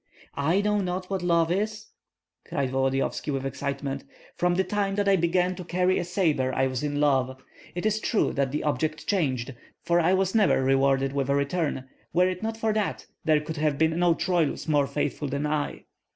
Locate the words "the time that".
4.55-5.07